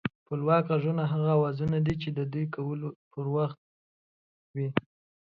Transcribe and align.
خپلواک 0.21 0.63
غږونه 0.69 1.03
هغه 1.13 1.29
اوازونه 1.37 1.77
دي 1.85 1.95
چې 2.01 2.09
د 2.17 2.19
دوی 2.33 2.45
کولو 2.55 2.89
پر 3.11 3.25
وخت 3.35 3.59